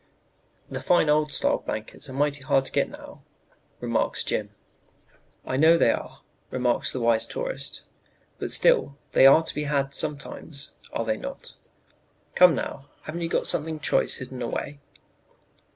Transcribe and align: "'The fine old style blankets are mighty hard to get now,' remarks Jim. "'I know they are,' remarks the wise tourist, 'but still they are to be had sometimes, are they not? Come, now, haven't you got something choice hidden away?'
"'The 0.71 0.81
fine 0.81 1.09
old 1.11 1.31
style 1.31 1.59
blankets 1.59 2.09
are 2.09 2.13
mighty 2.13 2.41
hard 2.41 2.65
to 2.65 2.71
get 2.71 2.89
now,' 2.89 3.21
remarks 3.81 4.23
Jim. 4.23 4.49
"'I 5.45 5.57
know 5.57 5.77
they 5.77 5.91
are,' 5.91 6.21
remarks 6.49 6.91
the 6.91 6.99
wise 6.99 7.27
tourist, 7.27 7.83
'but 8.39 8.49
still 8.49 8.97
they 9.11 9.27
are 9.27 9.43
to 9.43 9.53
be 9.53 9.65
had 9.65 9.93
sometimes, 9.93 10.73
are 10.91 11.05
they 11.05 11.17
not? 11.17 11.53
Come, 12.33 12.55
now, 12.55 12.87
haven't 13.03 13.21
you 13.21 13.29
got 13.29 13.45
something 13.45 13.79
choice 13.79 14.15
hidden 14.15 14.41
away?' 14.41 14.79